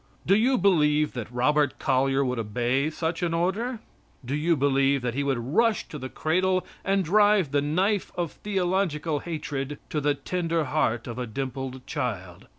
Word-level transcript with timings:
Do 0.25 0.35
you 0.35 0.57
believe 0.57 1.13
that 1.13 1.31
Robert 1.31 1.77
Collyer 1.77 2.25
would 2.25 2.39
obey 2.39 2.89
such 2.89 3.21
an 3.21 3.35
order? 3.35 3.77
Do 4.25 4.33
you 4.35 4.55
believe 4.57 5.03
that 5.03 5.13
he 5.13 5.23
would 5.23 5.37
rush 5.53 5.87
to 5.89 5.99
the 5.99 6.09
cradle 6.09 6.65
and 6.83 7.05
drive 7.05 7.51
the 7.51 7.61
knife 7.61 8.11
of 8.15 8.31
theological 8.31 9.19
hatred 9.19 9.77
to 9.91 10.01
the 10.01 10.15
tender 10.15 10.63
heart 10.63 11.05
of 11.05 11.19
a 11.19 11.27
dimpled 11.27 11.85
child? 11.85 12.47